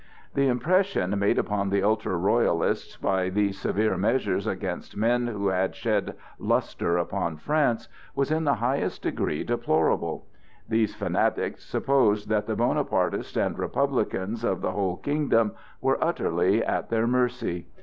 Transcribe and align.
The 0.33 0.47
impression 0.47 1.19
made 1.19 1.37
upon 1.37 1.69
the 1.69 1.83
ultra 1.83 2.15
Royalists 2.17 2.97
by 2.97 3.29
these 3.29 3.59
severe 3.59 3.97
measures 3.97 4.47
against 4.47 4.97
men 4.97 5.27
who 5.27 5.49
had 5.49 5.75
shed 5.75 6.15
lustre 6.39 6.97
upon 6.97 7.37
France, 7.37 7.87
was 8.15 8.31
in 8.31 8.43
the 8.43 8.55
highest 8.55 9.03
degree 9.03 9.43
deplorable. 9.43 10.25
These 10.67 10.95
fanatics 10.95 11.63
supposed 11.63 12.29
that 12.29 12.47
the 12.47 12.55
Bonapartists 12.55 13.37
and 13.37 13.59
Republicans 13.59 14.43
of 14.43 14.61
the 14.61 14.71
whole 14.71 14.97
kingdom 14.97 15.51
were 15.81 16.03
utterly 16.03 16.65
at 16.65 16.89
their 16.89 17.05
mercy. 17.05 17.67